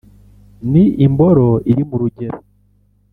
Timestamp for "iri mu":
1.71-1.95